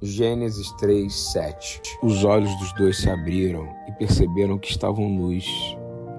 Gênesis 0.00 0.70
3, 0.78 1.12
7 1.12 1.98
Os 2.04 2.22
olhos 2.22 2.56
dos 2.60 2.72
dois 2.74 2.98
se 2.98 3.10
abriram 3.10 3.68
e 3.88 3.92
perceberam 3.92 4.56
que 4.56 4.70
estavam 4.70 5.08
nus. 5.08 5.44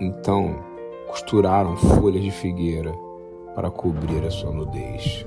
Então 0.01 0.53
costuraram 1.07 1.77
folhas 1.77 2.21
de 2.21 2.29
figueira 2.29 2.93
para 3.55 3.71
cobrir 3.71 4.21
a 4.25 4.31
sua 4.31 4.51
nudez. 4.51 5.25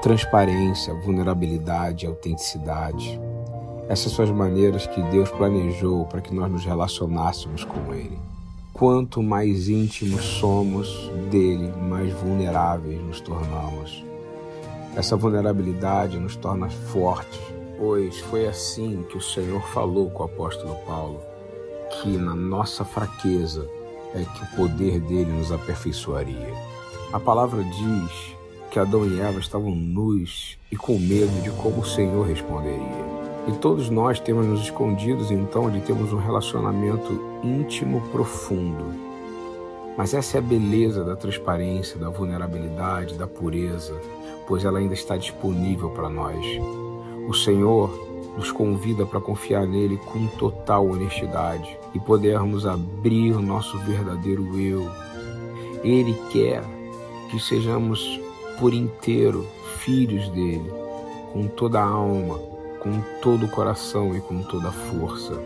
Transparência, 0.00 0.94
vulnerabilidade, 0.94 2.06
autenticidade. 2.06 3.20
Essas 3.86 4.12
são 4.12 4.24
as 4.24 4.30
maneiras 4.30 4.86
que 4.86 5.02
Deus 5.10 5.30
planejou 5.30 6.06
para 6.06 6.22
que 6.22 6.34
nós 6.34 6.50
nos 6.50 6.64
relacionássemos 6.64 7.64
com 7.64 7.92
Ele. 7.92 8.18
Quanto 8.72 9.22
mais 9.22 9.68
íntimos 9.68 10.24
somos 10.24 11.10
dele, 11.30 11.70
mais 11.82 12.10
vulneráveis 12.14 12.98
nos 13.02 13.20
tornamos. 13.20 14.02
Essa 14.96 15.16
vulnerabilidade 15.16 16.18
nos 16.18 16.34
torna 16.34 16.70
fortes, 16.70 17.40
pois 17.78 18.18
foi 18.20 18.46
assim 18.46 19.04
que 19.08 19.16
o 19.16 19.20
Senhor 19.20 19.62
falou 19.68 20.10
com 20.10 20.22
o 20.22 20.26
apóstolo 20.26 20.76
Paulo, 20.86 21.20
que 21.90 22.16
na 22.16 22.34
nossa 22.34 22.84
fraqueza 22.84 23.68
é 24.14 24.24
que 24.24 24.44
o 24.44 24.56
poder 24.56 25.00
dele 25.00 25.32
nos 25.32 25.50
aperfeiçoaria. 25.50 26.54
A 27.12 27.20
palavra 27.20 27.62
diz 27.62 28.34
que 28.70 28.78
Adão 28.78 29.06
e 29.06 29.20
Eva 29.20 29.38
estavam 29.38 29.74
nus 29.74 30.58
e 30.70 30.76
com 30.76 30.98
medo 30.98 31.42
de 31.42 31.50
como 31.50 31.80
o 31.80 31.86
Senhor 31.86 32.26
responderia. 32.26 33.04
E 33.46 33.52
todos 33.52 33.90
nós 33.90 34.18
temos 34.18 34.46
nos 34.46 34.62
escondidos 34.62 35.30
então 35.30 35.70
de 35.70 35.80
termos 35.80 36.12
um 36.12 36.18
relacionamento 36.18 37.40
íntimo 37.42 38.00
profundo. 38.10 38.84
Mas 39.96 40.14
essa 40.14 40.38
é 40.38 40.40
a 40.40 40.42
beleza 40.42 41.04
da 41.04 41.14
transparência, 41.14 41.98
da 41.98 42.08
vulnerabilidade, 42.08 43.14
da 43.14 43.26
pureza, 43.26 43.94
pois 44.46 44.64
ela 44.64 44.78
ainda 44.78 44.94
está 44.94 45.16
disponível 45.16 45.90
para 45.90 46.08
nós. 46.08 46.44
O 47.28 47.32
Senhor 47.32 47.90
nos 48.36 48.50
convida 48.50 49.06
para 49.06 49.20
confiar 49.20 49.66
nele 49.66 49.96
com 49.96 50.26
total 50.26 50.86
honestidade 50.86 51.78
e 51.94 52.00
podermos 52.00 52.66
abrir 52.66 53.32
o 53.32 53.40
nosso 53.40 53.78
verdadeiro 53.78 54.58
eu. 54.58 54.90
Ele 55.82 56.14
quer 56.30 56.62
que 57.30 57.38
sejamos 57.38 58.20
por 58.58 58.74
inteiro 58.74 59.46
filhos 59.78 60.28
dele, 60.30 60.70
com 61.32 61.46
toda 61.48 61.80
a 61.80 61.86
alma, 61.86 62.38
com 62.80 63.00
todo 63.20 63.46
o 63.46 63.50
coração 63.50 64.16
e 64.16 64.20
com 64.20 64.42
toda 64.42 64.68
a 64.68 64.72
força. 64.72 65.40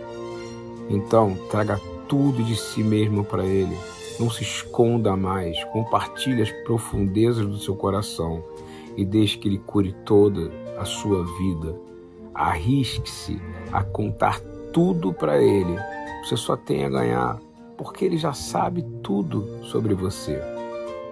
Então, 0.88 1.36
traga 1.50 1.80
tudo 2.08 2.42
de 2.42 2.56
si 2.56 2.82
mesmo 2.82 3.24
para 3.24 3.44
ele. 3.44 3.76
Não 4.18 4.30
se 4.30 4.42
esconda 4.42 5.16
mais. 5.16 5.62
Compartilhe 5.64 6.42
as 6.42 6.50
profundezas 6.50 7.46
do 7.46 7.58
seu 7.58 7.76
coração 7.76 8.42
e 8.96 9.04
deixe 9.04 9.38
que 9.38 9.46
Ele 9.46 9.58
cure 9.58 9.92
toda 10.04 10.50
a 10.78 10.84
sua 10.84 11.24
vida. 11.38 11.74
Arrisque-se 12.34 13.40
a 13.72 13.82
contar 13.82 14.40
tudo 14.72 15.12
para 15.12 15.42
Ele. 15.42 15.76
Você 16.24 16.36
só 16.36 16.56
tem 16.56 16.84
a 16.84 16.88
ganhar, 16.88 17.38
porque 17.76 18.04
Ele 18.04 18.16
já 18.16 18.32
sabe 18.32 18.84
tudo 19.02 19.64
sobre 19.64 19.94
você. 19.94 20.40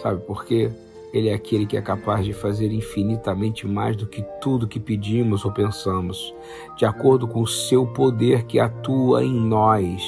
Sabe 0.01 0.21
por 0.21 0.45
quê? 0.45 0.71
Ele 1.13 1.29
é 1.29 1.35
aquele 1.35 1.67
que 1.67 1.77
é 1.77 1.81
capaz 1.81 2.25
de 2.25 2.33
fazer 2.33 2.71
infinitamente 2.73 3.67
mais 3.67 3.97
do 3.97 4.07
que 4.07 4.23
tudo 4.41 4.69
que 4.69 4.79
pedimos 4.79 5.45
ou 5.45 5.53
pensamos, 5.53 6.35
de 6.77 6.85
acordo 6.85 7.27
com 7.27 7.41
o 7.41 7.47
seu 7.47 7.87
poder 7.87 8.45
que 8.45 8.61
atua 8.61 9.25
em 9.25 9.33
nós. 9.33 10.03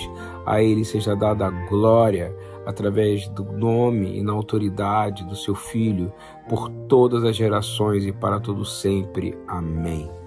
A 0.49 0.63
Ele 0.63 0.85
seja 0.85 1.15
dada 1.15 1.47
a 1.47 1.51
glória 1.69 2.35
através 2.65 3.29
do 3.29 3.45
nome 3.45 4.19
e 4.19 4.23
na 4.23 4.33
autoridade 4.33 5.25
do 5.25 5.37
seu 5.37 5.55
Filho, 5.55 6.13
por 6.49 6.71
todas 6.89 7.23
as 7.25 7.37
gerações 7.37 8.07
e 8.07 8.13
para 8.13 8.41
todo 8.41 8.65
sempre. 8.65 9.37
Amém. 9.47 10.18